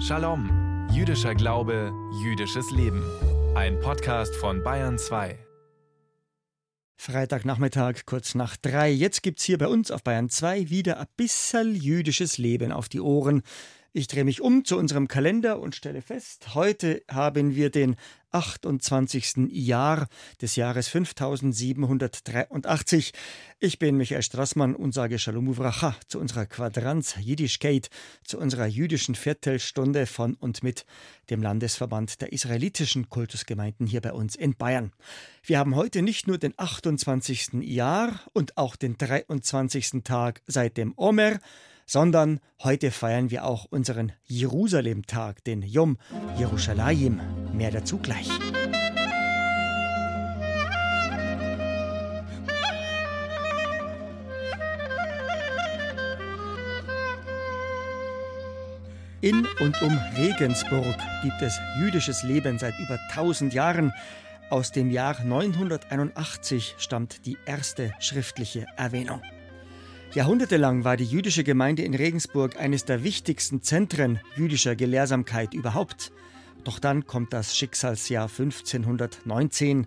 Shalom, 0.00 0.88
jüdischer 0.92 1.34
Glaube, 1.34 1.92
jüdisches 2.22 2.70
Leben. 2.70 3.02
Ein 3.54 3.78
Podcast 3.80 4.34
von 4.36 4.62
Bayern 4.62 4.98
2. 4.98 5.38
Freitagnachmittag, 6.96 8.06
kurz 8.06 8.34
nach 8.34 8.56
drei. 8.56 8.90
Jetzt 8.90 9.22
gibt's 9.22 9.44
hier 9.44 9.58
bei 9.58 9.68
uns 9.68 9.90
auf 9.90 10.02
Bayern 10.02 10.28
2 10.28 10.70
wieder 10.70 10.98
ein 10.98 11.06
bisschen 11.16 11.74
jüdisches 11.74 12.38
Leben 12.38 12.72
auf 12.72 12.88
die 12.88 13.00
Ohren. 13.00 13.42
Ich 13.98 14.08
drehe 14.08 14.24
mich 14.24 14.42
um 14.42 14.66
zu 14.66 14.76
unserem 14.76 15.08
Kalender 15.08 15.58
und 15.58 15.74
stelle 15.74 16.02
fest, 16.02 16.54
heute 16.54 17.02
haben 17.10 17.56
wir 17.56 17.70
den 17.70 17.96
28. 18.30 19.48
Jahr 19.48 20.06
des 20.42 20.54
Jahres 20.54 20.88
5783. 20.88 23.14
Ich 23.58 23.78
bin 23.78 23.96
Michael 23.96 24.20
Strassmann 24.20 24.76
und 24.76 24.92
sage 24.92 25.18
Shalom 25.18 25.48
Uvracha 25.48 25.96
zu 26.08 26.20
unserer 26.20 26.44
Quadranz 26.44 27.14
Jiddischkeit, 27.18 27.88
zu 28.22 28.38
unserer 28.38 28.66
jüdischen 28.66 29.14
Viertelstunde 29.14 30.04
von 30.04 30.34
und 30.34 30.62
mit 30.62 30.84
dem 31.30 31.42
Landesverband 31.42 32.20
der 32.20 32.34
israelitischen 32.34 33.08
Kultusgemeinden 33.08 33.86
hier 33.86 34.02
bei 34.02 34.12
uns 34.12 34.36
in 34.36 34.56
Bayern. 34.56 34.92
Wir 35.42 35.58
haben 35.58 35.74
heute 35.74 36.02
nicht 36.02 36.28
nur 36.28 36.36
den 36.36 36.52
28. 36.58 37.62
Jahr 37.62 38.20
und 38.34 38.58
auch 38.58 38.76
den 38.76 38.98
23. 38.98 40.02
Tag 40.04 40.42
seit 40.46 40.76
dem 40.76 40.92
Omer, 40.98 41.38
sondern 41.86 42.40
heute 42.62 42.90
feiern 42.90 43.30
wir 43.30 43.44
auch 43.44 43.64
unseren 43.70 44.12
Jerusalem-Tag, 44.24 45.44
den 45.44 45.62
Yom 45.62 45.96
Yerushalayim. 46.36 47.20
Mehr 47.52 47.70
dazu 47.70 47.98
gleich. 47.98 48.28
In 59.22 59.46
und 59.60 59.80
um 59.82 59.98
Regensburg 60.16 60.94
gibt 61.22 61.42
es 61.42 61.58
jüdisches 61.80 62.22
Leben 62.22 62.58
seit 62.58 62.78
über 62.78 62.98
1000 63.10 63.54
Jahren. 63.54 63.92
Aus 64.50 64.70
dem 64.70 64.90
Jahr 64.90 65.20
981 65.24 66.76
stammt 66.78 67.26
die 67.26 67.36
erste 67.44 67.92
schriftliche 67.98 68.66
Erwähnung. 68.76 69.20
Jahrhundertelang 70.16 70.82
war 70.82 70.96
die 70.96 71.04
jüdische 71.04 71.44
Gemeinde 71.44 71.82
in 71.82 71.92
Regensburg 71.94 72.58
eines 72.58 72.86
der 72.86 73.04
wichtigsten 73.04 73.60
Zentren 73.60 74.18
jüdischer 74.34 74.74
Gelehrsamkeit 74.74 75.52
überhaupt. 75.52 76.10
Doch 76.64 76.78
dann 76.78 77.06
kommt 77.06 77.34
das 77.34 77.54
Schicksalsjahr 77.54 78.30
1519. 78.30 79.86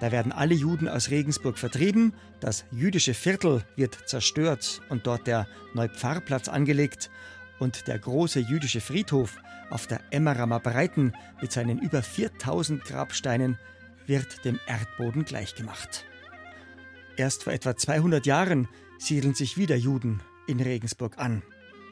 Da 0.00 0.10
werden 0.10 0.32
alle 0.32 0.54
Juden 0.54 0.88
aus 0.88 1.10
Regensburg 1.10 1.58
vertrieben, 1.58 2.14
das 2.40 2.64
jüdische 2.72 3.12
Viertel 3.12 3.62
wird 3.76 4.08
zerstört 4.08 4.80
und 4.88 5.06
dort 5.06 5.26
der 5.26 5.46
Neupfarrplatz 5.74 6.48
angelegt 6.48 7.10
und 7.58 7.88
der 7.88 7.98
große 7.98 8.40
jüdische 8.40 8.80
Friedhof 8.80 9.36
auf 9.68 9.86
der 9.86 10.00
Emmeramer 10.10 10.60
Breiten 10.60 11.12
mit 11.42 11.52
seinen 11.52 11.78
über 11.78 12.02
4000 12.02 12.82
Grabsteinen 12.86 13.58
wird 14.06 14.46
dem 14.46 14.58
Erdboden 14.66 15.26
gleichgemacht. 15.26 16.06
Erst 17.18 17.44
vor 17.44 17.52
etwa 17.52 17.76
200 17.76 18.24
Jahren 18.24 18.66
siedeln 18.98 19.34
sich 19.34 19.56
wieder 19.56 19.76
Juden 19.76 20.20
in 20.46 20.60
Regensburg 20.60 21.18
an. 21.18 21.42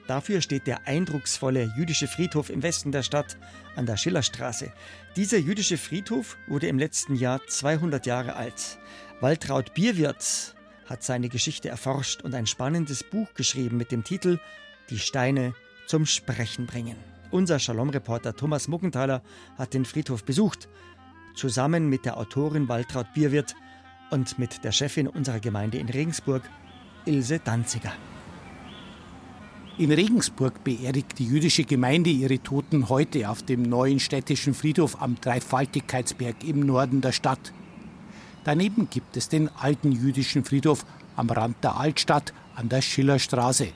Dafür 0.06 0.40
steht 0.40 0.66
der 0.66 0.86
eindrucksvolle 0.86 1.72
jüdische 1.76 2.06
Friedhof 2.06 2.50
im 2.50 2.62
Westen 2.62 2.92
der 2.92 3.02
Stadt 3.02 3.36
an 3.74 3.86
der 3.86 3.96
Schillerstraße. 3.96 4.72
Dieser 5.16 5.38
jüdische 5.38 5.78
Friedhof 5.78 6.36
wurde 6.46 6.68
im 6.68 6.78
letzten 6.78 7.16
Jahr 7.16 7.40
200 7.46 8.06
Jahre 8.06 8.36
alt. 8.36 8.78
Waltraud 9.20 9.74
Bierwirth 9.74 10.54
hat 10.86 11.02
seine 11.02 11.28
Geschichte 11.28 11.68
erforscht 11.68 12.22
und 12.22 12.34
ein 12.34 12.46
spannendes 12.46 13.02
Buch 13.02 13.34
geschrieben 13.34 13.76
mit 13.76 13.90
dem 13.90 14.04
Titel 14.04 14.38
Die 14.90 15.00
Steine 15.00 15.54
zum 15.86 16.06
Sprechen 16.06 16.66
bringen. 16.66 16.96
Unser 17.32 17.58
Shalom-Reporter 17.58 18.36
Thomas 18.36 18.68
Muggenthaler 18.68 19.22
hat 19.58 19.74
den 19.74 19.84
Friedhof 19.84 20.24
besucht, 20.24 20.68
zusammen 21.34 21.88
mit 21.88 22.04
der 22.04 22.16
Autorin 22.16 22.68
Waltraud 22.68 23.12
Bierwirth 23.14 23.56
und 24.10 24.38
mit 24.38 24.62
der 24.62 24.70
Chefin 24.70 25.08
unserer 25.08 25.40
Gemeinde 25.40 25.78
in 25.78 25.88
Regensburg, 25.88 26.48
Ilse 27.06 27.38
Danziger. 27.38 27.92
In 29.78 29.92
Regensburg 29.92 30.64
beerdigt 30.64 31.18
die 31.18 31.26
jüdische 31.26 31.64
Gemeinde 31.64 32.10
ihre 32.10 32.40
Toten 32.40 32.88
heute 32.88 33.30
auf 33.30 33.42
dem 33.42 33.62
neuen 33.62 34.00
städtischen 34.00 34.54
Friedhof 34.54 35.00
am 35.00 35.14
Dreifaltigkeitsberg 35.20 36.42
im 36.44 36.60
Norden 36.60 37.00
der 37.00 37.12
Stadt. 37.12 37.52
Daneben 38.42 38.88
gibt 38.90 39.16
es 39.16 39.28
den 39.28 39.48
alten 39.56 39.92
jüdischen 39.92 40.44
Friedhof 40.44 40.84
am 41.14 41.30
Rand 41.30 41.62
der 41.62 41.76
Altstadt 41.78 42.32
an 42.56 42.68
der 42.68 42.82
Schillerstraße. 42.82 43.68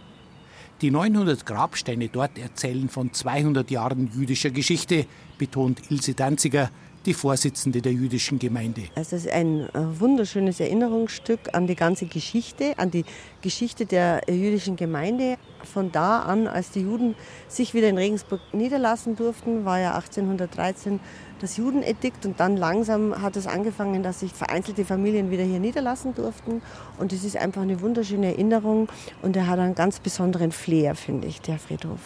Die 0.80 0.90
900 0.90 1.46
Grabsteine 1.46 2.08
dort 2.08 2.38
erzählen 2.38 2.88
von 2.88 3.12
200 3.12 3.70
Jahren 3.70 4.10
jüdischer 4.12 4.50
Geschichte, 4.50 5.06
betont 5.38 5.90
Ilse 5.90 6.14
Danziger, 6.14 6.70
die 7.06 7.14
Vorsitzende 7.14 7.80
der 7.80 7.92
jüdischen 7.92 8.38
Gemeinde. 8.38 8.82
Es 8.94 9.12
ist 9.12 9.28
ein 9.28 9.60
äh, 9.60 10.00
wunderschönes 10.00 10.60
Erinnerungsstück 10.60 11.40
an 11.52 11.66
die 11.66 11.76
ganze 11.76 12.06
Geschichte, 12.06 12.74
an 12.78 12.90
die 12.90 13.04
Geschichte 13.40 13.86
der 13.86 14.22
jüdischen 14.28 14.76
Gemeinde. 14.76 15.36
Von 15.62 15.92
da 15.92 16.20
an, 16.20 16.46
als 16.46 16.70
die 16.70 16.80
Juden 16.80 17.14
sich 17.48 17.74
wieder 17.74 17.88
in 17.88 17.98
Regensburg 17.98 18.40
niederlassen 18.52 19.16
durften, 19.16 19.64
war 19.64 19.78
ja 19.78 19.94
1813 19.94 21.00
das 21.40 21.56
Judenedikt 21.56 22.26
und 22.26 22.38
dann 22.38 22.56
langsam 22.56 23.20
hat 23.20 23.36
es 23.36 23.46
angefangen, 23.46 24.02
dass 24.02 24.20
sich 24.20 24.32
vereinzelte 24.32 24.84
Familien 24.84 25.30
wieder 25.30 25.42
hier 25.42 25.60
niederlassen 25.60 26.14
durften 26.14 26.62
und 26.98 27.12
es 27.12 27.24
ist 27.24 27.36
einfach 27.36 27.62
eine 27.62 27.80
wunderschöne 27.80 28.28
Erinnerung 28.28 28.88
und 29.22 29.36
er 29.36 29.46
hat 29.46 29.58
einen 29.58 29.74
ganz 29.74 30.00
besonderen 30.00 30.52
Flair, 30.52 30.94
finde 30.94 31.28
ich, 31.28 31.40
der 31.40 31.58
Friedhof. 31.58 32.00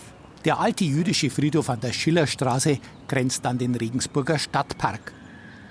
Der 0.45 0.61
alte 0.61 0.85
jüdische 0.85 1.31
Friedhof 1.31 1.71
an 1.71 1.81
der 1.81 1.95
Schillerstraße 1.95 2.79
grenzt 3.09 3.47
an 3.47 3.57
den 3.57 3.75
Regensburger 3.75 4.39
Stadtpark. 4.39 5.15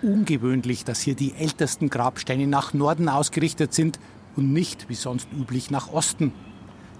Ungewöhnlich, 0.02 0.84
dass 0.84 1.02
hier 1.02 1.14
die 1.14 1.36
ältesten 1.36 1.92
Grabsteine 1.92 2.48
nach 2.48 2.74
Norden 2.74 3.08
ausgerichtet 3.08 3.72
sind 3.72 4.00
und 4.36 4.52
nicht 4.52 4.90
wie 4.90 4.96
sonst 4.96 5.28
üblich 5.32 5.70
nach 5.70 5.94
Osten. 5.94 6.34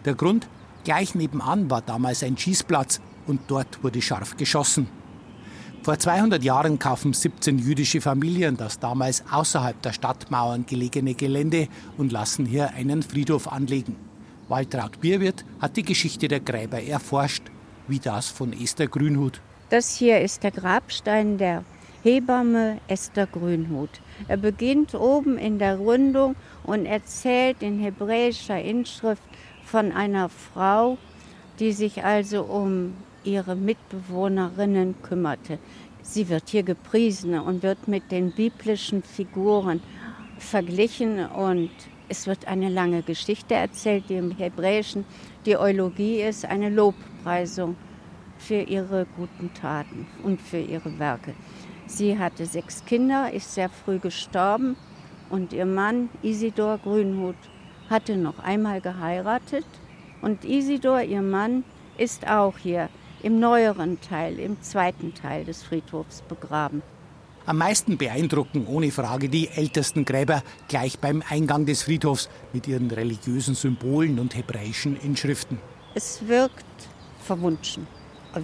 Der 0.06 0.14
Grund? 0.14 0.48
Gleich 0.84 1.16
nebenan 1.16 1.72
war 1.72 1.82
damals 1.82 2.22
ein 2.22 2.38
Schießplatz 2.38 3.02
und 3.26 3.42
dort 3.48 3.84
wurde 3.84 4.04
scharf 4.04 4.38
geschossen. 4.38 4.88
Vor 5.82 5.98
200 5.98 6.44
Jahren 6.44 6.78
kaufen 6.78 7.14
17 7.14 7.58
jüdische 7.58 8.02
Familien 8.02 8.56
das 8.56 8.78
damals 8.78 9.24
außerhalb 9.32 9.82
der 9.82 9.94
Stadtmauern 9.94 10.68
gelegene 10.68 11.16
Gelände 11.16 11.70
und 11.98 12.12
lassen 12.12 12.46
hier 12.46 12.70
einen 12.76 13.02
Friedhof 13.02 13.52
anlegen. 13.52 13.96
Waltraud 14.48 15.02
Bierwirt 15.02 15.44
hat 15.60 15.76
die 15.76 15.84
Geschichte 15.84 16.28
der 16.28 16.42
Gräber 16.42 16.82
erforscht 16.82 17.53
wie 17.88 18.00
das 18.00 18.30
von 18.30 18.54
Esther 18.54 18.88
Grünhut. 18.88 19.42
Das 19.70 19.96
hier 19.96 20.22
ist 20.22 20.44
der 20.44 20.52
Grabstein 20.52 21.38
der 21.38 21.64
Hebamme 22.04 22.80
Esther 22.88 23.28
Grünhut. 23.28 24.02
Er 24.28 24.38
beginnt 24.38 24.94
oben 24.94 25.38
in 25.38 25.58
der 25.58 25.78
Rundung 25.78 26.36
und 26.64 26.86
erzählt 26.86 27.62
in 27.62 27.80
hebräischer 27.80 28.62
Inschrift 28.62 29.24
von 29.64 29.92
einer 29.92 30.30
Frau, 30.30 30.98
die 31.60 31.72
sich 31.72 32.04
also 32.04 32.44
um 32.44 32.94
ihre 33.24 33.56
Mitbewohnerinnen 33.56 34.96
kümmerte. 35.02 35.60
Sie 36.02 36.28
wird 36.28 36.50
hier 36.50 36.64
gepriesen 36.64 37.40
und 37.40 37.64
wird 37.64 37.88
mit 37.88 38.12
den 38.12 38.32
biblischen 38.32 39.02
Figuren 39.02 39.82
verglichen 40.38 41.26
und 41.26 41.72
es 42.14 42.28
wird 42.28 42.48
eine 42.48 42.70
lange 42.70 43.02
Geschichte 43.02 43.56
erzählt, 43.56 44.04
die 44.08 44.18
im 44.18 44.30
Hebräischen 44.30 45.04
die 45.48 45.58
Eulogie 45.58 46.22
ist, 46.22 46.46
eine 46.46 46.70
Lobpreisung 46.70 47.76
für 48.38 48.62
ihre 48.62 49.08
guten 49.18 49.52
Taten 49.56 50.06
und 50.22 50.40
für 50.40 50.60
ihre 50.60 51.00
Werke. 51.00 51.34
Sie 51.88 52.20
hatte 52.20 52.46
sechs 52.46 52.86
Kinder, 52.86 53.34
ist 53.34 53.56
sehr 53.56 53.68
früh 53.68 53.98
gestorben 53.98 54.78
und 55.32 55.54
ihr 55.54 55.66
Mann 55.66 56.10
Isidor 56.22 56.78
Grünhut 56.78 57.36
hatte 57.90 58.16
noch 58.16 58.38
einmal 58.38 58.80
geheiratet 58.80 59.66
und 60.22 60.46
Isidor, 60.46 61.02
ihr 61.02 61.24
Mann, 61.24 61.64
ist 61.98 62.28
auch 62.28 62.60
hier 62.60 62.90
im 63.24 63.40
neueren 63.40 64.00
Teil, 64.02 64.38
im 64.38 64.62
zweiten 64.62 65.16
Teil 65.16 65.46
des 65.46 65.64
Friedhofs 65.64 66.22
begraben. 66.22 66.84
Am 67.46 67.58
meisten 67.58 67.98
beeindrucken 67.98 68.66
ohne 68.68 68.90
Frage 68.90 69.28
die 69.28 69.50
ältesten 69.50 70.06
Gräber 70.06 70.44
gleich 70.70 71.00
beim 71.00 71.22
Eingang 71.30 71.66
des 71.66 71.84
Friedhofs 71.84 72.30
mit 72.54 72.70
ihren 72.70 72.90
religiösen 72.90 73.54
Symbolen 73.54 74.18
und 74.18 74.34
hebräischen 74.34 74.96
Inschriften. 74.96 75.60
Es 75.94 76.26
wirkt 76.26 76.64
verwunschen, 77.20 77.86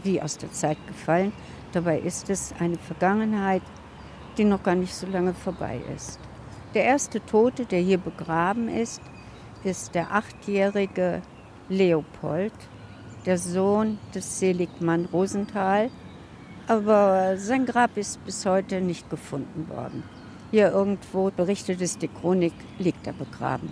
wie 0.03 0.21
aus 0.21 0.37
der 0.37 0.51
Zeit 0.51 0.77
gefallen. 0.85 1.31
Dabei 1.71 1.99
ist 1.99 2.29
es 2.29 2.53
eine 2.59 2.77
Vergangenheit, 2.77 3.61
die 4.37 4.43
noch 4.43 4.63
gar 4.63 4.75
nicht 4.75 4.93
so 4.93 5.07
lange 5.07 5.33
vorbei 5.33 5.79
ist. 5.95 6.19
Der 6.73 6.83
erste 6.83 7.25
Tote, 7.25 7.65
der 7.65 7.79
hier 7.79 7.99
begraben 7.99 8.67
ist, 8.67 9.01
ist 9.63 9.95
der 9.95 10.11
achtjährige 10.11 11.21
Leopold, 11.69 12.53
der 13.25 13.37
Sohn 13.37 13.97
des 14.13 14.39
Seligmann 14.39 15.05
Rosenthal, 15.05 15.89
aber 16.69 17.37
sein 17.37 17.65
Grab 17.65 17.97
ist 17.97 18.23
bis 18.25 18.45
heute 18.45 18.79
nicht 18.79 19.09
gefunden 19.09 19.67
worden. 19.69 20.03
Hier 20.51 20.71
irgendwo, 20.71 21.31
berichtet 21.31 21.81
es 21.81 21.97
die 21.97 22.07
Chronik, 22.07 22.53
liegt 22.77 23.05
er 23.07 23.13
begraben. 23.13 23.71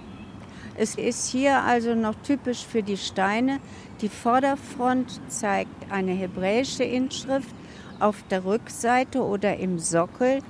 Es 0.75 0.95
ist 0.95 1.29
hier 1.29 1.63
also 1.63 1.95
noch 1.95 2.15
typisch 2.23 2.65
für 2.65 2.83
die 2.83 2.97
Steine. 2.97 3.59
Die 4.01 4.09
Vorderfront 4.09 5.19
zeigt 5.27 5.91
eine 5.91 6.11
hebräische 6.11 6.83
Inschrift, 6.83 7.53
auf 7.99 8.23
der 8.29 8.45
Rückseite 8.45 9.23
oder 9.23 9.57
im 9.57 9.79
Sockel, 9.79 10.41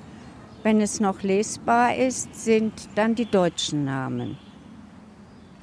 wenn 0.63 0.81
es 0.81 0.99
noch 0.99 1.23
lesbar 1.23 1.95
ist, 1.95 2.35
sind 2.35 2.73
dann 2.95 3.15
die 3.15 3.29
deutschen 3.29 3.85
Namen. 3.85 4.37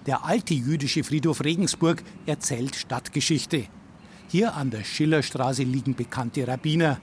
Der 0.07 0.25
alte 0.25 0.55
jüdische 0.55 1.05
Friedhof 1.05 1.45
Regensburg 1.45 2.03
erzählt 2.27 2.77
Stadtgeschichte. 2.77 3.65
Hier 4.29 4.55
an 4.55 4.71
der 4.71 4.85
Schillerstraße 4.85 5.63
liegen 5.63 5.95
bekannte 5.95 6.47
Rabbiner. 6.47 7.01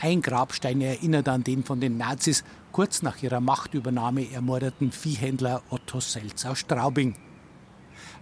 Ein 0.00 0.22
Grabstein 0.22 0.80
erinnert 0.80 1.28
an 1.28 1.44
den 1.44 1.64
von 1.64 1.80
den 1.80 1.96
Nazis 1.96 2.44
kurz 2.72 3.02
nach 3.02 3.22
ihrer 3.22 3.40
Machtübernahme 3.40 4.30
ermordeten 4.30 4.92
Viehhändler 4.92 5.62
Otto 5.70 6.00
Selz 6.00 6.44
aus 6.44 6.58
Straubing. 6.58 7.14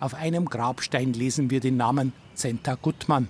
Auf 0.00 0.14
einem 0.14 0.46
Grabstein 0.46 1.12
lesen 1.12 1.50
wir 1.50 1.60
den 1.60 1.76
Namen 1.76 2.12
Zenta 2.34 2.74
Gutmann. 2.74 3.28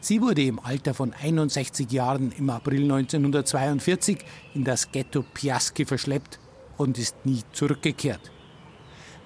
Sie 0.00 0.20
wurde 0.20 0.42
im 0.42 0.58
Alter 0.60 0.94
von 0.94 1.12
61 1.12 1.90
Jahren 1.92 2.32
im 2.32 2.50
April 2.50 2.82
1942 2.82 4.18
in 4.54 4.64
das 4.64 4.90
Ghetto 4.90 5.22
Piaski 5.22 5.84
verschleppt 5.84 6.38
und 6.76 6.98
ist 6.98 7.16
nie 7.24 7.42
zurückgekehrt. 7.52 8.30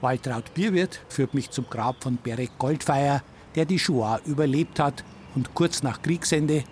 Waltraud 0.01 0.53
Bierwirt 0.55 1.01
führt 1.09 1.35
mich 1.35 1.51
zum 1.51 1.67
Grab 1.71 2.03
von 2.03 2.17
Berek 2.17 2.59
Goldfeier, 2.59 3.23
der 3.55 3.65
die 3.65 3.79
Shoah 3.79 4.21
überlebt 4.27 4.79
hat 4.79 5.05
und 5.35 5.55
kurz 5.55 5.83
nach 5.83 6.03
Kriegsende 6.03 6.65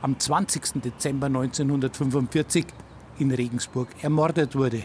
am 0.00 0.18
20. 0.18 0.82
Dezember 0.82 1.26
1945 1.26 2.66
in 3.18 3.30
Regensburg 3.30 3.88
ermordet 4.02 4.54
wurde. 4.56 4.82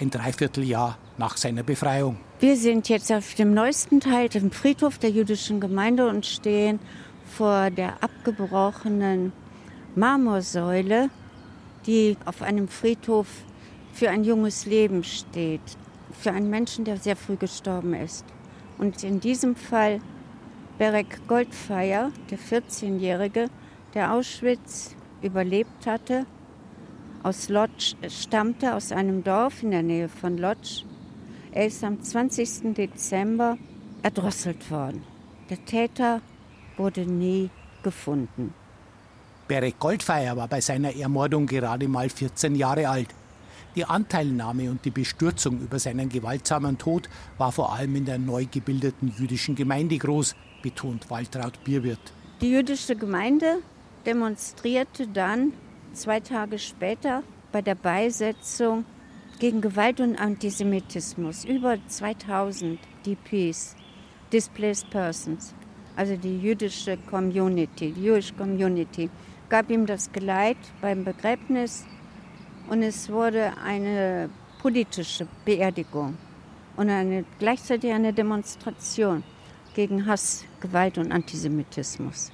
Ein 0.00 0.10
Dreivierteljahr 0.10 0.98
nach 1.18 1.36
seiner 1.36 1.62
Befreiung. 1.62 2.18
Wir 2.40 2.56
sind 2.56 2.88
jetzt 2.88 3.12
auf 3.12 3.34
dem 3.34 3.54
neuesten 3.54 4.00
Teil, 4.00 4.28
dem 4.28 4.50
Friedhof 4.50 4.98
der 4.98 5.10
jüdischen 5.10 5.60
Gemeinde 5.60 6.08
und 6.08 6.26
stehen 6.26 6.80
vor 7.24 7.70
der 7.70 8.02
abgebrochenen 8.02 9.32
Marmorsäule, 9.94 11.10
die 11.86 12.16
auf 12.24 12.42
einem 12.42 12.68
Friedhof 12.68 13.26
für 13.92 14.10
ein 14.10 14.24
junges 14.24 14.66
Leben 14.66 15.04
steht, 15.04 15.60
für 16.12 16.32
einen 16.32 16.50
Menschen, 16.50 16.84
der 16.84 16.96
sehr 16.96 17.16
früh 17.16 17.36
gestorben 17.36 17.94
ist. 17.94 18.24
Und 18.78 19.04
in 19.04 19.20
diesem 19.20 19.54
Fall 19.54 20.00
Berek 20.78 21.26
Goldfeier, 21.28 22.10
der 22.30 22.38
14-Jährige, 22.38 23.48
der 23.94 24.14
Auschwitz 24.14 24.96
überlebt 25.22 25.86
hatte 25.86 26.26
aus 27.22 27.48
Lodz 27.48 27.94
stammte, 28.08 28.74
aus 28.74 28.92
einem 28.92 29.22
Dorf 29.22 29.62
in 29.62 29.70
der 29.70 29.82
Nähe 29.82 30.08
von 30.08 30.38
Lodz. 30.38 30.84
Er 31.52 31.66
ist 31.66 31.84
am 31.84 32.02
20. 32.02 32.74
Dezember 32.74 33.58
erdrosselt 34.02 34.70
worden. 34.70 35.04
Der 35.50 35.64
Täter 35.64 36.20
wurde 36.76 37.02
nie 37.02 37.50
gefunden. 37.82 38.54
Berek 39.46 39.78
Goldfeier 39.78 40.36
war 40.36 40.48
bei 40.48 40.60
seiner 40.60 40.96
Ermordung 40.96 41.46
gerade 41.46 41.86
mal 41.86 42.08
14 42.08 42.54
Jahre 42.54 42.88
alt. 42.88 43.08
Die 43.76 43.84
Anteilnahme 43.84 44.70
und 44.70 44.84
die 44.84 44.90
Bestürzung 44.90 45.60
über 45.60 45.78
seinen 45.78 46.08
gewaltsamen 46.08 46.78
Tod 46.78 47.08
war 47.38 47.52
vor 47.52 47.72
allem 47.72 47.96
in 47.96 48.04
der 48.04 48.18
neu 48.18 48.46
gebildeten 48.50 49.14
jüdischen 49.16 49.54
Gemeinde 49.54 49.96
groß, 49.96 50.34
betont 50.62 51.10
Waltraud 51.10 51.62
Bierwirt. 51.64 52.12
Die 52.40 52.50
jüdische 52.50 52.96
Gemeinde 52.96 53.58
demonstrierte 54.06 55.06
dann 55.06 55.52
zwei 55.92 56.20
Tage 56.20 56.58
später 56.58 57.22
bei 57.52 57.62
der 57.62 57.74
Beisetzung 57.74 58.84
gegen 59.38 59.60
Gewalt 59.60 60.00
und 60.00 60.16
Antisemitismus. 60.16 61.44
Über 61.44 61.76
2000 61.86 62.78
DPs, 63.04 63.76
Displaced 64.32 64.88
Persons, 64.90 65.54
also 65.96 66.16
die 66.16 66.38
jüdische 66.38 66.96
Community, 66.96 67.92
die 67.92 68.02
Jewish 68.02 68.34
Community, 68.34 69.10
gab 69.48 69.70
ihm 69.70 69.84
das 69.84 70.10
Geleit 70.10 70.56
beim 70.80 71.04
Begräbnis 71.04 71.84
und 72.70 72.82
es 72.82 73.10
wurde 73.10 73.52
eine 73.62 74.30
politische 74.60 75.26
Beerdigung 75.44 76.16
und 76.76 76.88
eine, 76.88 77.24
gleichzeitig 77.38 77.92
eine 77.92 78.12
Demonstration 78.12 79.22
gegen 79.74 80.06
Hass, 80.06 80.44
Gewalt 80.60 80.98
und 80.98 81.12
Antisemitismus. 81.12 82.32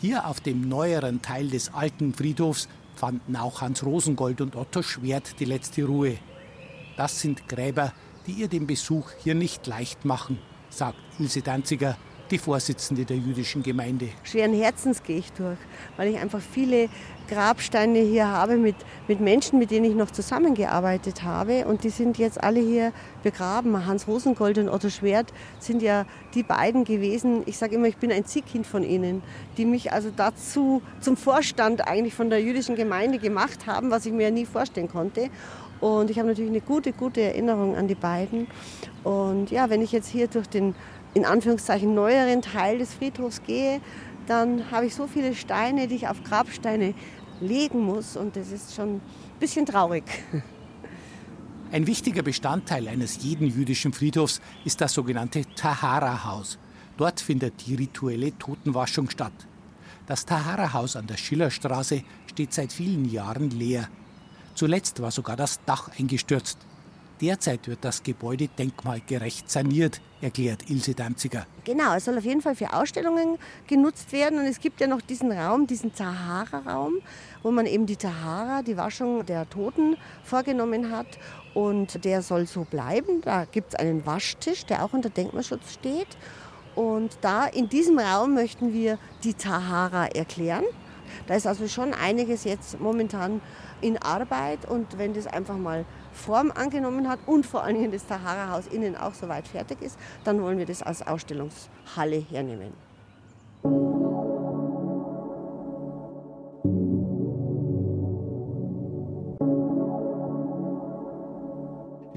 Hier 0.00 0.26
auf 0.26 0.40
dem 0.40 0.68
neueren 0.68 1.22
Teil 1.22 1.48
des 1.48 1.74
alten 1.74 2.14
Friedhofs 2.14 2.68
fanden 2.94 3.36
auch 3.36 3.60
Hans 3.60 3.84
Rosengold 3.84 4.40
und 4.40 4.56
Otto 4.56 4.82
Schwert 4.82 5.40
die 5.40 5.44
letzte 5.44 5.84
Ruhe. 5.84 6.18
Das 6.96 7.20
sind 7.20 7.48
Gräber, 7.48 7.92
die 8.26 8.32
ihr 8.32 8.48
den 8.48 8.66
Besuch 8.66 9.10
hier 9.22 9.34
nicht 9.34 9.66
leicht 9.66 10.04
machen, 10.04 10.38
sagt 10.68 10.98
Ilse 11.18 11.42
Danziger, 11.42 11.96
die 12.30 12.38
Vorsitzende 12.38 13.04
der 13.04 13.16
jüdischen 13.16 13.62
Gemeinde. 13.62 14.08
Schweren 14.22 14.54
Herzens 14.54 15.02
gehe 15.02 15.18
ich 15.18 15.32
durch, 15.32 15.58
weil 15.96 16.08
ich 16.08 16.18
einfach 16.18 16.40
viele 16.40 16.88
Grabsteine 17.28 17.98
hier 18.00 18.26
habe 18.26 18.56
mit, 18.56 18.76
mit 19.06 19.20
Menschen, 19.20 19.58
mit 19.58 19.70
denen 19.70 19.84
ich 19.84 19.94
noch 19.94 20.10
zusammengearbeitet 20.10 21.22
habe. 21.22 21.66
Und 21.66 21.84
die 21.84 21.90
sind 21.90 22.18
jetzt 22.18 22.42
alle 22.42 22.60
hier 22.60 22.92
begraben. 23.22 23.86
Hans 23.86 24.06
Rosengold 24.08 24.58
und 24.58 24.68
Otto 24.68 24.88
Schwert 24.88 25.32
sind 25.58 25.82
ja 25.82 26.06
die 26.34 26.42
beiden 26.42 26.84
gewesen. 26.84 27.42
Ich 27.46 27.58
sage 27.58 27.74
immer, 27.74 27.86
ich 27.86 27.96
bin 27.96 28.10
ein 28.10 28.24
Ziehkind 28.24 28.66
von 28.66 28.82
ihnen, 28.82 29.22
die 29.56 29.64
mich 29.64 29.92
also 29.92 30.10
dazu 30.14 30.82
zum 31.00 31.16
Vorstand 31.16 31.86
eigentlich 31.86 32.14
von 32.14 32.30
der 32.30 32.42
jüdischen 32.42 32.76
Gemeinde 32.76 33.18
gemacht 33.18 33.66
haben, 33.66 33.90
was 33.90 34.06
ich 34.06 34.12
mir 34.12 34.24
ja 34.24 34.30
nie 34.30 34.46
vorstellen 34.46 34.88
konnte. 34.88 35.30
Und 35.80 36.10
ich 36.10 36.18
habe 36.18 36.28
natürlich 36.28 36.50
eine 36.50 36.60
gute, 36.60 36.92
gute 36.92 37.20
Erinnerung 37.20 37.76
an 37.76 37.86
die 37.86 37.94
beiden. 37.94 38.48
Und 39.04 39.50
ja, 39.50 39.70
wenn 39.70 39.80
ich 39.80 39.92
jetzt 39.92 40.08
hier 40.08 40.26
durch 40.26 40.48
den 40.48 40.74
in 41.14 41.24
Anführungszeichen 41.24 41.94
neueren 41.94 42.42
Teil 42.42 42.78
des 42.78 42.94
Friedhofs 42.94 43.42
gehe, 43.42 43.80
dann 44.26 44.70
habe 44.70 44.86
ich 44.86 44.94
so 44.94 45.06
viele 45.06 45.34
Steine, 45.34 45.88
die 45.88 45.96
ich 45.96 46.08
auf 46.08 46.22
Grabsteine 46.22 46.94
legen 47.40 47.80
muss 47.80 48.16
und 48.16 48.36
das 48.36 48.50
ist 48.50 48.74
schon 48.74 48.96
ein 48.96 49.00
bisschen 49.40 49.66
traurig. 49.66 50.04
Ein 51.70 51.86
wichtiger 51.86 52.22
Bestandteil 52.22 52.88
eines 52.88 53.22
jeden 53.22 53.46
jüdischen 53.46 53.92
Friedhofs 53.92 54.40
ist 54.64 54.80
das 54.80 54.94
sogenannte 54.94 55.44
Tahara-Haus. 55.54 56.58
Dort 56.96 57.20
findet 57.20 57.66
die 57.66 57.74
rituelle 57.74 58.36
Totenwaschung 58.38 59.10
statt. 59.10 59.34
Das 60.06 60.24
Tahara-Haus 60.24 60.96
an 60.96 61.06
der 61.06 61.18
Schillerstraße 61.18 62.02
steht 62.26 62.54
seit 62.54 62.72
vielen 62.72 63.04
Jahren 63.10 63.50
leer. 63.50 63.88
Zuletzt 64.54 65.02
war 65.02 65.10
sogar 65.10 65.36
das 65.36 65.60
Dach 65.66 65.90
eingestürzt. 65.98 66.58
Derzeit 67.20 67.66
wird 67.66 67.84
das 67.84 68.04
Gebäude 68.04 68.46
denkmalgerecht 68.46 69.50
saniert, 69.50 70.00
erklärt 70.20 70.70
Ilse 70.70 70.94
Danziger. 70.94 71.46
Genau, 71.64 71.94
es 71.94 72.04
soll 72.04 72.16
auf 72.16 72.24
jeden 72.24 72.40
Fall 72.40 72.54
für 72.54 72.72
Ausstellungen 72.72 73.38
genutzt 73.66 74.12
werden. 74.12 74.38
Und 74.38 74.44
es 74.44 74.60
gibt 74.60 74.80
ja 74.80 74.86
noch 74.86 75.00
diesen 75.00 75.32
Raum, 75.32 75.66
diesen 75.66 75.92
Zahara-Raum, 75.92 77.00
wo 77.42 77.50
man 77.50 77.66
eben 77.66 77.86
die 77.86 77.96
Tahara, 77.96 78.62
die 78.62 78.76
Waschung 78.76 79.26
der 79.26 79.50
Toten, 79.50 79.96
vorgenommen 80.22 80.92
hat. 80.92 81.18
Und 81.54 82.04
der 82.04 82.22
soll 82.22 82.46
so 82.46 82.62
bleiben. 82.62 83.20
Da 83.22 83.46
gibt 83.46 83.74
es 83.74 83.74
einen 83.74 84.06
Waschtisch, 84.06 84.64
der 84.66 84.84
auch 84.84 84.92
unter 84.92 85.10
Denkmalschutz 85.10 85.72
steht. 85.72 86.16
Und 86.76 87.18
da 87.22 87.46
in 87.46 87.68
diesem 87.68 87.98
Raum 87.98 88.34
möchten 88.34 88.72
wir 88.72 88.96
die 89.24 89.34
Tahara 89.34 90.06
erklären. 90.06 90.64
Da 91.26 91.34
ist 91.34 91.48
also 91.48 91.66
schon 91.66 91.94
einiges 91.94 92.44
jetzt 92.44 92.78
momentan 92.78 93.40
in 93.80 93.98
Arbeit 93.98 94.68
und 94.68 94.98
wenn 94.98 95.14
das 95.14 95.26
einfach 95.26 95.56
mal 95.56 95.84
Form 96.18 96.50
angenommen 96.50 97.08
hat 97.08 97.20
und 97.26 97.46
vor 97.46 97.64
allen 97.64 97.76
Dingen 97.76 97.92
das 97.92 98.06
Sahara-Haus 98.06 98.66
innen 98.66 98.96
auch 98.96 99.14
soweit 99.14 99.48
fertig 99.48 99.80
ist, 99.80 99.98
dann 100.24 100.42
wollen 100.42 100.58
wir 100.58 100.66
das 100.66 100.82
als 100.82 101.06
Ausstellungshalle 101.06 102.24
hernehmen. 102.30 102.72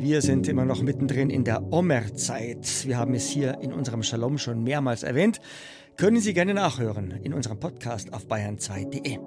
Wir 0.04 0.24
sind 0.24 0.48
immer 0.48 0.66
noch 0.66 0.82
mittendrin 0.82 1.30
in 1.30 1.44
der 1.44 1.72
Omer-Zeit. 1.72 2.88
Wir 2.88 2.98
haben 2.98 3.14
es 3.14 3.30
hier 3.30 3.60
in 3.62 3.72
unserem 3.72 4.02
Shalom 4.02 4.40
schon 4.40 4.64
mehrmals 4.64 5.04
erwähnt. 5.04 5.40
Können 5.96 6.20
Sie 6.20 6.34
gerne 6.34 6.56
nachhören 6.56 7.12
in 7.24 7.36
unserem 7.36 7.60
Podcast 7.60 8.12
auf 8.12 8.26
bayern2.de. 8.26 9.20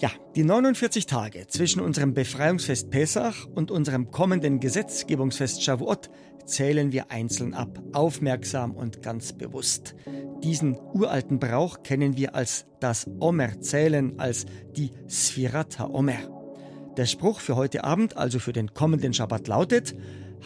Ja, 0.00 0.10
die 0.34 0.44
49 0.44 1.04
Tage 1.04 1.46
zwischen 1.46 1.82
unserem 1.82 2.14
Befreiungsfest 2.14 2.88
Pesach 2.88 3.46
und 3.54 3.70
unserem 3.70 4.10
kommenden 4.10 4.58
Gesetzgebungsfest 4.58 5.62
Shavuot 5.62 6.08
zählen 6.46 6.90
wir 6.90 7.10
einzeln 7.10 7.52
ab, 7.52 7.78
aufmerksam 7.92 8.74
und 8.74 9.02
ganz 9.02 9.34
bewusst. 9.34 9.94
Diesen 10.42 10.78
uralten 10.94 11.38
Brauch 11.38 11.82
kennen 11.82 12.16
wir 12.16 12.34
als 12.34 12.64
das 12.80 13.10
Omer-Zählen, 13.20 14.18
als 14.18 14.46
die 14.74 14.90
Svirata 15.06 15.90
Omer. 15.90 16.94
Der 16.96 17.04
Spruch 17.04 17.40
für 17.40 17.56
heute 17.56 17.84
Abend, 17.84 18.16
also 18.16 18.38
für 18.38 18.54
den 18.54 18.72
kommenden 18.72 19.12
Shabbat, 19.12 19.48
lautet 19.48 19.94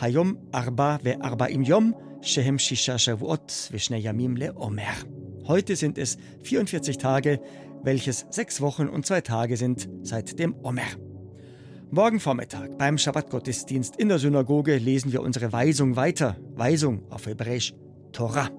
Hayom 0.00 0.37
Arba 0.50 0.99
ve 1.04 1.20
Arba 1.20 1.46
im 1.46 1.62
Yom, 1.62 1.94
Shehem 2.23 2.58
Shisha 2.58 2.99
Shavuot 2.99 3.70
ve 3.70 3.99
Yamim 3.99 4.34
le 4.34 4.52
Omer. 4.56 4.96
Heute 5.46 5.76
sind 5.76 5.99
es 5.99 6.16
44 6.42 6.96
Tage, 6.96 7.38
welches 7.85 8.26
sechs 8.31 8.61
Wochen 8.61 8.88
und 8.88 9.07
zwei 9.07 9.21
Tage 9.21 9.57
sind 9.57 9.88
seit 10.03 10.38
dem 10.38 10.55
Omer. 10.62 10.83
Morgen 11.91 12.19
Vormittag 12.19 12.76
beim 12.79 12.99
Schabbatgottesdienst 12.99 13.97
in 13.97 14.09
der 14.09 14.19
Synagoge 14.19 14.79
lesen 14.79 15.12
wir 15.12 15.23
unsere 15.23 15.53
Weisung 15.53 15.95
weiter. 15.95 16.37
Weisung 16.55 17.03
auf 17.11 17.26
Hebräisch 17.26 17.75
Torah. 18.12 18.50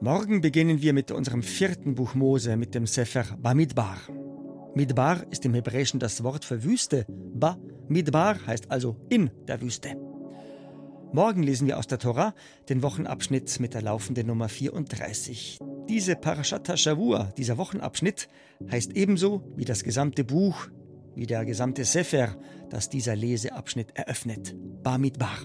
Morgen 0.00 0.40
beginnen 0.40 0.80
wir 0.80 0.92
mit 0.92 1.10
unserem 1.10 1.42
vierten 1.42 1.96
Buch 1.96 2.14
Mose, 2.14 2.56
mit 2.56 2.74
dem 2.74 2.86
Sefer 2.86 3.24
Bamidbar. 3.36 3.98
Midbar 4.74 5.24
ist 5.30 5.44
im 5.44 5.54
Hebräischen 5.54 5.98
das 5.98 6.22
Wort 6.22 6.44
für 6.44 6.62
Wüste. 6.62 7.04
Ba 7.08 7.58
Midbar 7.88 8.36
heißt 8.46 8.70
also 8.70 8.96
in 9.08 9.30
der 9.48 9.60
Wüste. 9.60 10.07
Morgen 11.12 11.42
lesen 11.42 11.66
wir 11.66 11.78
aus 11.78 11.86
der 11.86 11.98
Tora 11.98 12.34
den 12.68 12.82
Wochenabschnitt 12.82 13.60
mit 13.60 13.72
der 13.72 13.80
laufenden 13.80 14.26
Nummer 14.26 14.48
34. 14.50 15.58
Diese 15.88 16.16
Parashat 16.16 16.78
Shavua, 16.78 17.32
dieser 17.38 17.56
Wochenabschnitt, 17.56 18.28
heißt 18.70 18.92
ebenso 18.94 19.42
wie 19.56 19.64
das 19.64 19.84
gesamte 19.84 20.22
Buch, 20.22 20.68
wie 21.14 21.26
der 21.26 21.46
gesamte 21.46 21.84
Sefer, 21.84 22.36
das 22.68 22.90
dieser 22.90 23.16
Leseabschnitt 23.16 23.96
eröffnet. 23.96 24.54
Bamidbar. 24.82 25.38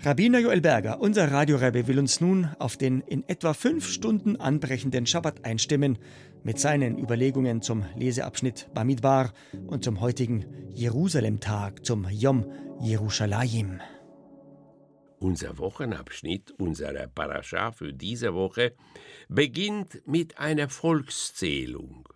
Rabbiner 0.00 0.38
Joel 0.38 0.60
Berger, 0.60 1.00
unser 1.00 1.32
Radiorebbe, 1.32 1.88
will 1.88 1.98
uns 1.98 2.20
nun 2.20 2.48
auf 2.58 2.76
den 2.76 3.00
in 3.00 3.26
etwa 3.26 3.54
fünf 3.54 3.88
Stunden 3.88 4.36
anbrechenden 4.36 5.06
Schabbat 5.06 5.46
einstimmen 5.46 5.98
mit 6.44 6.60
seinen 6.60 6.98
Überlegungen 6.98 7.62
zum 7.62 7.84
Leseabschnitt 7.96 8.68
Bamidbar 8.74 9.32
und 9.66 9.82
zum 9.82 10.00
heutigen 10.00 10.44
Jerusalemtag, 10.74 11.84
zum 11.86 12.06
Yom 12.10 12.44
Jerusalem. 12.80 13.80
Unser 15.20 15.58
Wochenabschnitt 15.58 16.52
unserer 16.52 17.08
Parascha 17.08 17.72
für 17.72 17.92
diese 17.92 18.34
Woche 18.34 18.74
beginnt 19.28 20.06
mit 20.06 20.38
einer 20.38 20.68
Volkszählung. 20.68 22.08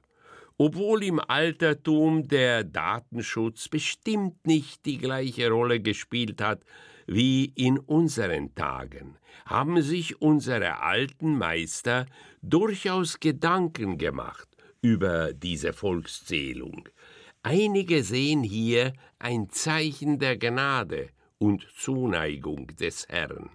Obwohl 0.57 1.03
im 1.03 1.19
Altertum 1.19 2.29
der 2.29 2.63
Datenschutz 2.63 3.69
bestimmt 3.69 4.47
nicht 4.47 4.87
die 4.87 4.99
gleiche 4.99 5.51
Rolle 5.51 5.81
gespielt 5.81 6.41
hat 6.41 6.65
wie 7.09 7.47
in 7.57 7.81
unseren 7.81 8.55
Tagen, 8.55 9.19
haben 9.47 9.83
sich 9.83 10.23
unsere 10.23 10.81
alten 10.81 11.37
Meister 11.37 12.07
durchaus 12.43 13.19
Gedanken 13.19 13.99
gemacht 13.99 14.49
über 14.81 15.33
diese 15.33 15.73
Volkszählung. 15.73 16.89
Einige 17.43 18.05
sehen 18.05 18.45
hier 18.45 18.93
ein 19.19 19.51
Zeichen 19.51 20.21
der 20.21 20.37
Gnade 20.37 21.11
und 21.43 21.67
Zuneigung 21.77 22.69
des 22.69 23.09
Herrn. 23.09 23.51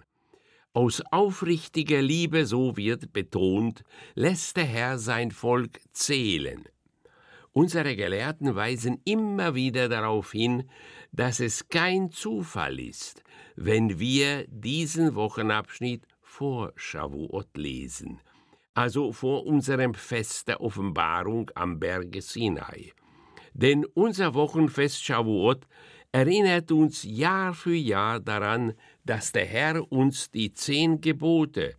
Aus 0.74 1.02
aufrichtiger 1.10 2.02
Liebe, 2.02 2.44
so 2.44 2.76
wird 2.76 3.14
betont, 3.14 3.82
lässt 4.14 4.58
der 4.58 4.66
Herr 4.66 4.98
sein 4.98 5.30
Volk 5.30 5.80
zählen. 5.92 6.68
Unsere 7.52 7.96
Gelehrten 7.96 8.54
weisen 8.54 9.00
immer 9.06 9.54
wieder 9.54 9.88
darauf 9.88 10.32
hin, 10.32 10.68
dass 11.12 11.40
es 11.40 11.70
kein 11.70 12.10
Zufall 12.10 12.78
ist, 12.78 13.24
wenn 13.56 13.98
wir 13.98 14.44
diesen 14.48 15.14
Wochenabschnitt 15.14 16.06
vor 16.20 16.74
Shavuot 16.76 17.56
lesen, 17.56 18.20
also 18.74 19.12
vor 19.12 19.46
unserem 19.46 19.94
Fest 19.94 20.48
der 20.48 20.60
Offenbarung 20.60 21.50
am 21.54 21.80
Berge 21.80 22.20
Sinai. 22.20 22.92
Denn 23.54 23.86
unser 23.94 24.34
Wochenfest 24.34 25.02
Shavuot 25.02 25.66
erinnert 26.12 26.72
uns 26.72 27.02
Jahr 27.02 27.54
für 27.54 27.74
Jahr 27.74 28.20
daran, 28.20 28.74
dass 29.04 29.32
der 29.32 29.46
Herr 29.46 29.90
uns 29.92 30.30
die 30.30 30.52
zehn 30.52 31.00
Gebote 31.00 31.74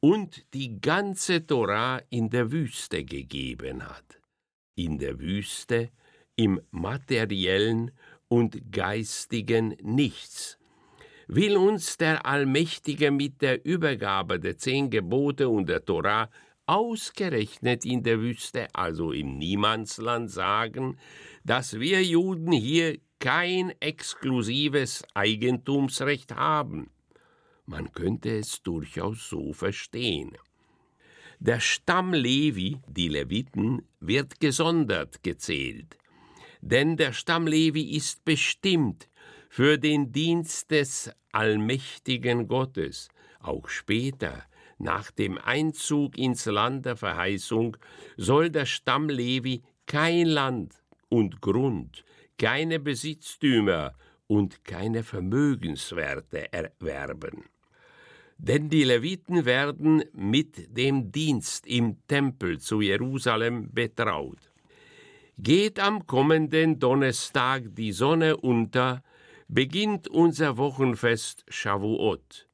und 0.00 0.44
die 0.54 0.80
ganze 0.80 1.46
Torah 1.46 2.00
in 2.10 2.28
der 2.30 2.50
Wüste 2.50 3.04
gegeben 3.04 3.82
hat. 3.88 4.20
In 4.74 4.98
der 4.98 5.18
Wüste, 5.18 5.90
im 6.36 6.60
materiellen 6.70 7.92
und 8.28 8.72
geistigen 8.72 9.76
Nichts. 9.82 10.58
Will 11.28 11.56
uns 11.56 11.96
der 11.98 12.26
Allmächtige 12.26 13.10
mit 13.10 13.42
der 13.42 13.64
Übergabe 13.64 14.40
der 14.40 14.58
zehn 14.58 14.90
Gebote 14.90 15.48
und 15.48 15.68
der 15.68 15.84
Torah 15.84 16.30
ausgerechnet 16.66 17.84
in 17.84 18.02
der 18.02 18.20
Wüste, 18.20 18.68
also 18.72 19.12
im 19.12 19.38
Niemandsland, 19.38 20.30
sagen, 20.30 20.98
dass 21.44 21.78
wir 21.78 22.02
Juden 22.02 22.52
hier 22.52 22.98
kein 23.22 23.72
exklusives 23.78 25.04
Eigentumsrecht 25.14 26.34
haben. 26.34 26.90
Man 27.66 27.92
könnte 27.92 28.36
es 28.36 28.64
durchaus 28.64 29.28
so 29.28 29.52
verstehen. 29.52 30.32
Der 31.38 31.60
Stamm 31.60 32.14
Levi, 32.14 32.80
die 32.88 33.06
Leviten, 33.06 33.86
wird 34.00 34.40
gesondert 34.40 35.22
gezählt, 35.22 35.96
denn 36.62 36.96
der 36.96 37.12
Stamm 37.12 37.46
Levi 37.46 37.94
ist 37.96 38.24
bestimmt 38.24 39.08
für 39.48 39.78
den 39.78 40.10
Dienst 40.10 40.72
des 40.72 41.08
allmächtigen 41.30 42.48
Gottes, 42.48 43.08
auch 43.38 43.68
später, 43.68 44.42
nach 44.78 45.12
dem 45.12 45.38
Einzug 45.38 46.18
ins 46.18 46.46
Land 46.46 46.86
der 46.86 46.96
Verheißung, 46.96 47.76
soll 48.16 48.50
der 48.50 48.66
Stamm 48.66 49.08
Levi 49.08 49.62
kein 49.86 50.26
Land 50.26 50.74
und 51.08 51.40
Grund, 51.40 52.04
keine 52.42 52.80
Besitztümer 52.80 53.94
und 54.26 54.64
keine 54.64 55.04
Vermögenswerte 55.04 56.52
erwerben. 56.52 57.44
Denn 58.36 58.68
die 58.68 58.82
Leviten 58.82 59.44
werden 59.44 60.02
mit 60.12 60.76
dem 60.76 61.12
Dienst 61.12 61.68
im 61.68 62.04
Tempel 62.08 62.58
zu 62.58 62.80
Jerusalem 62.80 63.72
betraut. 63.72 64.40
Geht 65.38 65.78
am 65.78 66.04
kommenden 66.08 66.80
Donnerstag 66.80 67.62
die 67.76 67.92
Sonne 67.92 68.36
unter, 68.36 69.04
beginnt 69.46 70.08
unser 70.08 70.56
Wochenfest 70.56 71.44
Shavuot, 71.48 72.48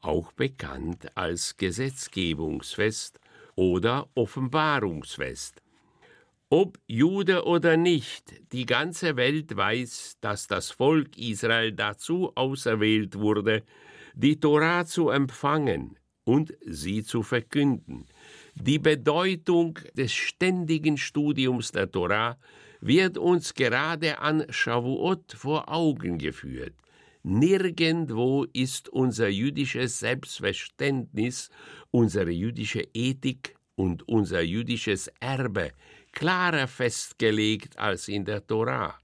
auch 0.00 0.32
bekannt 0.32 1.14
als 1.14 1.58
Gesetzgebungsfest 1.58 3.20
oder 3.56 4.08
Offenbarungsfest. 4.14 5.60
Ob 6.50 6.78
Jude 6.86 7.44
oder 7.44 7.76
nicht, 7.76 8.32
die 8.52 8.64
ganze 8.64 9.16
Welt 9.16 9.54
weiß, 9.54 10.16
dass 10.22 10.46
das 10.46 10.70
Volk 10.70 11.18
Israel 11.18 11.72
dazu 11.72 12.32
auserwählt 12.36 13.18
wurde, 13.18 13.64
die 14.14 14.40
Torah 14.40 14.86
zu 14.86 15.10
empfangen 15.10 15.98
und 16.24 16.54
sie 16.64 17.04
zu 17.04 17.22
verkünden. 17.22 18.06
Die 18.54 18.78
Bedeutung 18.78 19.78
des 19.92 20.14
ständigen 20.14 20.96
Studiums 20.96 21.70
der 21.72 21.90
Torah 21.90 22.38
wird 22.80 23.18
uns 23.18 23.52
gerade 23.52 24.18
an 24.18 24.46
Shavuot 24.48 25.34
vor 25.34 25.68
Augen 25.68 26.16
geführt. 26.16 26.72
Nirgendwo 27.22 28.46
ist 28.54 28.88
unser 28.88 29.28
jüdisches 29.28 29.98
Selbstverständnis, 29.98 31.50
unsere 31.90 32.30
jüdische 32.30 32.88
Ethik 32.94 33.54
und 33.74 34.08
unser 34.08 34.40
jüdisches 34.40 35.08
Erbe 35.20 35.72
klarer 36.18 36.66
festgelegt 36.66 37.78
als 37.78 38.08
in 38.08 38.24
der 38.24 38.44
Torah. 38.44 38.98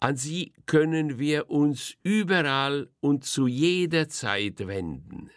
An 0.00 0.16
sie 0.16 0.54
können 0.64 1.18
wir 1.18 1.50
uns 1.50 1.96
überall 2.02 2.88
und 3.00 3.26
zu 3.26 3.46
jeder 3.46 4.08
Zeit 4.08 4.66
wenden. 4.66 5.30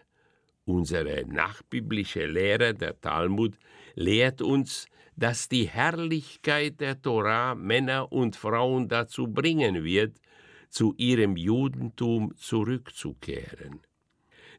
Unsere 0.64 1.26
nachbiblische 1.28 2.26
Lehre, 2.26 2.74
der 2.74 3.02
Talmud, 3.02 3.58
lehrt 3.96 4.42
uns, 4.42 4.86
dass 5.18 5.50
die 5.50 5.68
Herrlichkeit 5.68 6.80
der 6.80 7.02
Torah 7.02 7.54
Männer 7.54 8.10
und 8.10 8.38
Frauen 8.38 8.88
dazu 8.88 9.28
bringen 9.28 9.84
wird, 9.84 10.22
zu 10.70 10.94
ihrem 10.96 11.36
Judentum 11.36 12.34
zurückzukehren. 12.38 13.82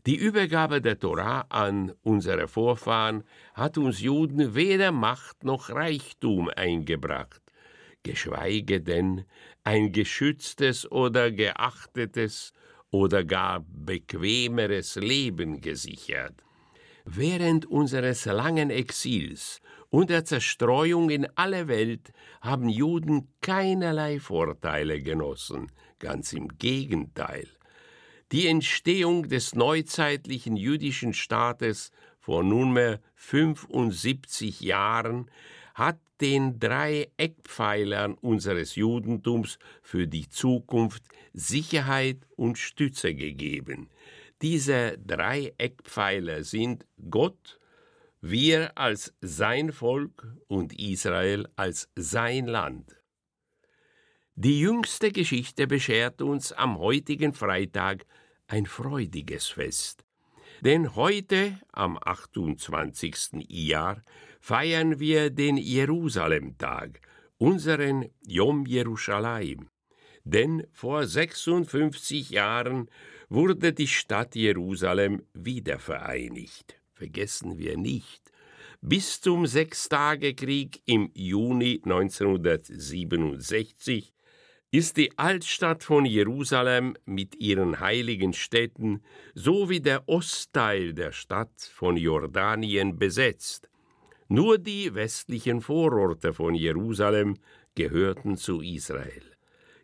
Die 0.04 0.16
Übergabe 0.16 0.80
der 0.80 0.98
Torah 0.98 1.46
an 1.48 1.92
unsere 2.02 2.48
Vorfahren 2.48 3.22
hat 3.54 3.78
uns 3.78 4.00
Juden 4.00 4.56
weder 4.56 4.90
Macht 4.90 5.44
noch 5.44 5.70
Reichtum 5.70 6.50
eingebracht, 6.56 7.40
geschweige 8.02 8.80
denn 8.80 9.24
ein 9.62 9.92
geschütztes 9.92 10.90
oder 10.90 11.30
geachtetes 11.30 12.52
oder 12.90 13.22
gar 13.22 13.64
bequemeres 13.68 14.96
Leben 14.96 15.60
gesichert. 15.60 16.34
Während 17.04 17.66
unseres 17.66 18.24
langen 18.24 18.70
Exils 18.70 19.60
und 19.88 20.10
der 20.10 20.24
Zerstreuung 20.24 21.10
in 21.10 21.28
alle 21.36 21.68
Welt 21.68 22.12
haben 22.40 22.68
Juden 22.68 23.28
keinerlei 23.40 24.18
Vorteile 24.18 25.00
genossen, 25.00 25.70
ganz 26.00 26.32
im 26.32 26.48
Gegenteil. 26.58 27.46
Die 28.32 28.46
Entstehung 28.46 29.28
des 29.28 29.54
neuzeitlichen 29.54 30.56
jüdischen 30.56 31.12
Staates 31.12 31.90
vor 32.18 32.42
nunmehr 32.42 32.98
75 33.14 34.62
Jahren 34.62 35.30
hat 35.74 35.98
den 36.22 36.58
drei 36.58 37.10
Eckpfeilern 37.18 38.14
unseres 38.14 38.74
Judentums 38.74 39.58
für 39.82 40.08
die 40.08 40.30
Zukunft 40.30 41.02
Sicherheit 41.34 42.26
und 42.36 42.56
Stütze 42.56 43.14
gegeben. 43.14 43.90
Diese 44.40 44.96
drei 44.96 45.52
Eckpfeiler 45.58 46.42
sind 46.42 46.86
Gott, 47.10 47.60
wir 48.22 48.78
als 48.78 49.12
sein 49.20 49.72
Volk 49.72 50.26
und 50.46 50.72
Israel 50.78 51.46
als 51.56 51.90
sein 51.96 52.46
Land. 52.46 52.96
Die 54.34 54.60
jüngste 54.60 55.12
Geschichte 55.12 55.66
beschert 55.66 56.22
uns 56.22 56.52
am 56.52 56.78
heutigen 56.78 57.34
Freitag 57.34 58.06
ein 58.52 58.66
freudiges 58.66 59.48
Fest. 59.48 60.04
Denn 60.60 60.94
heute, 60.94 61.58
am 61.72 61.98
28. 61.98 63.46
Jahr, 63.48 64.04
feiern 64.40 65.00
wir 65.00 65.30
den 65.30 65.56
Jerusalemtag, 65.56 67.00
unseren 67.38 68.10
Yom 68.26 68.66
Jerusalem. 68.66 69.70
Denn 70.24 70.66
vor 70.70 71.06
56 71.06 72.28
Jahren 72.28 72.90
wurde 73.30 73.72
die 73.72 73.86
Stadt 73.86 74.36
Jerusalem 74.36 75.22
wiedervereinigt. 75.32 76.78
Vergessen 76.92 77.56
wir 77.56 77.78
nicht. 77.78 78.20
Bis 78.82 79.22
zum 79.22 79.46
Sechstagekrieg 79.46 80.82
im 80.84 81.10
Juni 81.14 81.80
1967 81.82 84.12
ist 84.72 84.96
die 84.96 85.16
Altstadt 85.18 85.84
von 85.84 86.06
Jerusalem 86.06 86.94
mit 87.04 87.36
ihren 87.36 87.78
heiligen 87.78 88.32
Städten 88.32 89.02
sowie 89.34 89.80
der 89.80 90.08
Ostteil 90.08 90.94
der 90.94 91.12
Stadt 91.12 91.70
von 91.74 91.98
Jordanien 91.98 92.98
besetzt. 92.98 93.68
Nur 94.28 94.56
die 94.56 94.94
westlichen 94.94 95.60
Vororte 95.60 96.32
von 96.32 96.54
Jerusalem 96.54 97.36
gehörten 97.74 98.38
zu 98.38 98.62
Israel. 98.62 99.22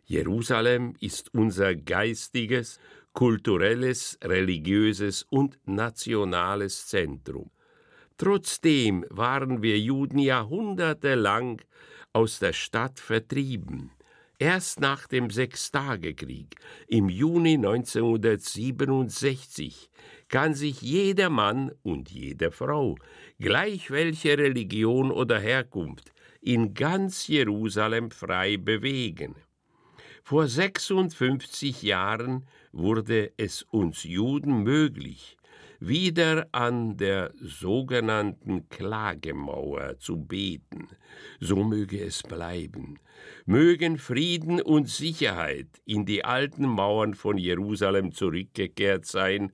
Jerusalem 0.05 0.95
ist 0.99 1.35
unser 1.35 1.75
geistiges, 1.75 2.79
kulturelles, 3.13 4.17
religiöses 4.23 5.21
und 5.29 5.59
nationales 5.65 6.87
Zentrum. 6.87 7.51
Trotzdem 8.17 9.05
waren 9.11 9.61
wir 9.61 9.77
Juden 9.77 10.17
jahrhundertelang 10.17 11.61
aus 12.11 12.39
der 12.39 12.53
Stadt 12.53 12.99
vertrieben. 12.99 13.91
Erst 14.41 14.79
nach 14.79 15.05
dem 15.05 15.29
Sechstagekrieg 15.29 16.55
im 16.87 17.09
Juni 17.09 17.55
1967 17.55 19.89
kann 20.29 20.53
sich 20.53 20.81
jeder 20.81 21.29
Mann 21.29 21.73
und 21.83 22.09
jede 22.09 22.49
Frau, 22.49 22.95
gleich 23.37 23.91
welche 23.91 24.37
Religion 24.37 25.11
oder 25.11 25.41
Herkunft, 25.41 26.13
in 26.39 26.73
ganz 26.73 27.27
Jerusalem 27.27 28.11
frei 28.11 28.55
bewegen. 28.55 29.35
Vor 30.23 30.47
56 30.47 31.81
Jahren 31.81 32.47
wurde 32.71 33.33
es 33.35 33.63
uns 33.63 34.03
Juden 34.03 34.63
möglich, 34.63 35.35
wieder 35.79 36.47
an 36.51 36.97
der 36.97 37.31
sogenannten 37.41 38.67
Klagemauer 38.69 39.97
zu 39.99 40.17
beten. 40.17 40.87
So 41.39 41.63
möge 41.63 42.03
es 42.03 42.23
bleiben. 42.23 42.99
Mögen 43.45 43.97
Frieden 43.97 44.61
und 44.61 44.89
Sicherheit 44.89 45.67
in 45.85 46.05
die 46.05 46.25
alten 46.25 46.65
Mauern 46.65 47.13
von 47.13 47.37
Jerusalem 47.37 48.11
zurückgekehrt 48.11 49.05
sein, 49.05 49.51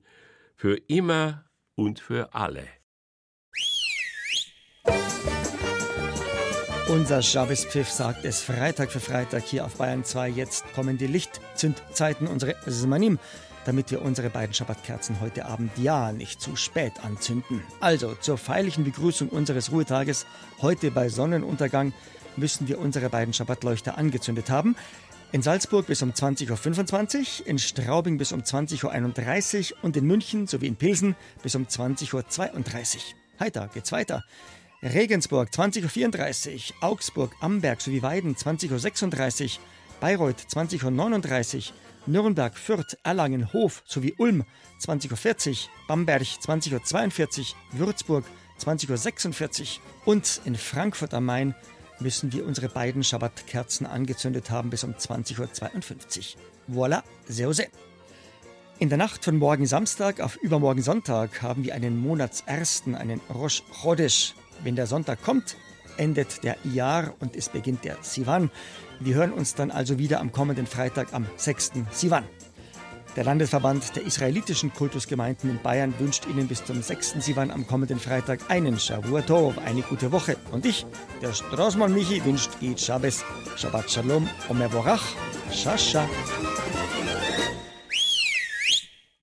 für 0.54 0.76
immer 0.88 1.44
und 1.74 2.00
für 2.00 2.34
alle. 2.34 2.66
Unser 6.88 7.20
Schabespfiff 7.20 7.90
sagt 7.90 8.24
es 8.24 8.40
Freitag 8.40 8.92
für 8.92 9.00
Freitag 9.00 9.42
hier 9.42 9.64
auf 9.64 9.76
Bayern 9.76 10.04
2. 10.04 10.28
Jetzt 10.28 10.72
kommen 10.72 10.96
die 10.96 11.08
Lichtzündzeiten, 11.08 12.28
unsere 12.28 12.54
Zmanim 12.60 13.18
damit 13.66 13.90
wir 13.90 14.02
unsere 14.02 14.30
beiden 14.30 14.54
Schabbatkerzen 14.54 15.20
heute 15.20 15.46
Abend 15.46 15.72
ja 15.76 16.12
nicht 16.12 16.40
zu 16.40 16.56
spät 16.56 16.92
anzünden. 17.04 17.62
Also 17.80 18.14
zur 18.14 18.38
feierlichen 18.38 18.84
Begrüßung 18.84 19.28
unseres 19.28 19.72
Ruhetages 19.72 20.26
heute 20.62 20.90
bei 20.90 21.08
Sonnenuntergang 21.08 21.92
müssen 22.36 22.68
wir 22.68 22.78
unsere 22.78 23.10
beiden 23.10 23.34
Schabbatleuchter 23.34 23.98
angezündet 23.98 24.50
haben. 24.50 24.76
In 25.32 25.42
Salzburg 25.42 25.86
bis 25.86 26.02
um 26.02 26.12
20.25 26.12 27.40
Uhr, 27.40 27.46
in 27.46 27.58
Straubing 27.58 28.16
bis 28.18 28.32
um 28.32 28.42
20.31 28.42 29.72
Uhr 29.72 29.78
und 29.82 29.96
in 29.96 30.06
München 30.06 30.46
sowie 30.46 30.68
in 30.68 30.76
Pilsen 30.76 31.16
bis 31.42 31.54
um 31.56 31.64
20.32 31.64 32.14
Uhr. 32.14 33.00
Heiter 33.40 33.68
geht's 33.74 33.90
weiter. 33.90 34.22
Regensburg 34.82 35.48
20.34 35.50 36.54
Uhr, 36.54 36.60
Augsburg, 36.82 37.32
Amberg 37.40 37.80
sowie 37.80 38.02
Weiden 38.02 38.36
20.36 38.36 39.44
Uhr, 39.44 39.64
Bayreuth 40.00 40.40
20.39 40.48 41.56
Uhr, 41.56 41.74
Nürnberg, 42.06 42.56
Fürth, 42.56 42.96
Erlangen, 43.02 43.52
Hof 43.52 43.82
sowie 43.86 44.14
Ulm 44.18 44.44
20.40 44.80 45.50
Uhr, 45.50 45.56
Bamberg 45.88 46.22
20.42 46.22 47.40
Uhr, 47.40 47.78
Würzburg 47.78 48.24
20.46 48.60 49.60
Uhr 49.62 50.12
und 50.12 50.40
in 50.44 50.56
Frankfurt 50.56 51.14
am 51.14 51.24
Main 51.24 51.54
müssen 51.98 52.32
wir 52.32 52.46
unsere 52.46 52.68
beiden 52.68 53.02
Schabbatkerzen 53.02 53.86
angezündet 53.86 54.50
haben 54.50 54.70
bis 54.70 54.84
um 54.84 54.92
20.52 54.92 56.36
Uhr. 56.68 56.76
Voilà, 56.76 57.02
sehr, 57.26 57.52
sehr. 57.52 57.68
In 58.78 58.90
der 58.90 58.98
Nacht 58.98 59.24
von 59.24 59.38
morgen 59.38 59.66
Samstag 59.66 60.20
auf 60.20 60.36
übermorgen 60.36 60.82
Sonntag 60.82 61.40
haben 61.40 61.64
wir 61.64 61.74
einen 61.74 61.98
Monatsersten, 61.98 62.94
einen 62.94 63.20
Rosh 63.32 63.62
Chodesh. 63.82 64.34
Wenn 64.62 64.76
der 64.76 64.86
Sonntag 64.86 65.22
kommt, 65.22 65.56
endet 65.96 66.44
der 66.44 66.56
Iyar 66.64 67.14
und 67.20 67.36
es 67.36 67.48
beginnt 67.48 67.84
der 67.84 67.96
Sivan. 68.00 68.50
Wir 69.00 69.14
hören 69.14 69.32
uns 69.32 69.54
dann 69.54 69.70
also 69.70 69.98
wieder 69.98 70.20
am 70.20 70.32
kommenden 70.32 70.66
Freitag 70.66 71.12
am 71.12 71.26
6. 71.36 71.72
Sivan. 71.90 72.24
Der 73.16 73.24
Landesverband 73.24 73.96
der 73.96 74.04
israelitischen 74.04 74.74
Kultusgemeinden 74.74 75.48
in 75.48 75.62
Bayern 75.62 75.94
wünscht 75.98 76.26
Ihnen 76.26 76.48
bis 76.48 76.62
zum 76.62 76.82
6. 76.82 77.14
Sivan 77.20 77.50
am 77.50 77.66
kommenden 77.66 77.98
Freitag 77.98 78.40
einen 78.48 78.78
Shavua 78.78 79.22
Tov, 79.22 79.56
eine 79.58 79.80
gute 79.80 80.12
Woche. 80.12 80.36
Und 80.52 80.66
ich, 80.66 80.84
der 81.22 81.32
Straßmann 81.32 81.94
Michi, 81.94 82.22
wünscht 82.26 82.50
Eid 82.62 82.78
Shabbos, 82.78 83.24
Shabbat 83.56 83.90
Shalom, 83.90 84.28
Omer 84.50 84.68
Borach, 84.68 85.04
Shasha. 85.50 86.06